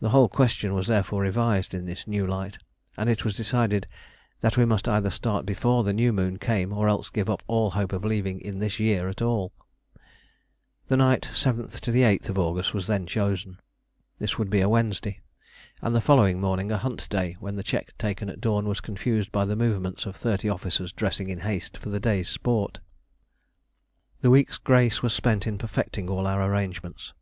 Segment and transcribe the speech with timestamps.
[0.00, 2.58] The whole question was therefore revised in this new light,
[2.98, 3.86] and it was decided
[4.42, 7.70] that we must either start before the new moon came or else give up all
[7.70, 9.54] hope of leaving in this year at all.
[10.88, 13.58] The night 7th 8th August was then chosen.
[14.18, 15.20] This would be a Wednesday,
[15.80, 19.32] and the following morning a hunt day, when the check taken at dawn was confused
[19.32, 22.80] by the movements of thirty officers dressing in haste for the day's sport.
[24.20, 27.14] The week's grace was spent in perfecting all our arrangements.